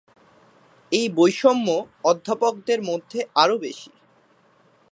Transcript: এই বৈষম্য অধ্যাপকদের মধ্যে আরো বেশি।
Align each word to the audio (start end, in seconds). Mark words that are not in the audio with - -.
এই 0.91 1.05
বৈষম্য 1.09 1.67
অধ্যাপকদের 2.03 2.79
মধ্যে 2.81 3.19
আরো 3.35 3.55
বেশি। 3.57 3.91